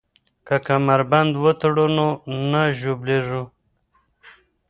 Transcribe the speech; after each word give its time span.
که 0.47 0.55
کمربند 0.67 1.33
وتړو 1.43 1.85
نو 1.95 2.07
نه 2.51 2.63
ژوبلیږو. 2.79 3.43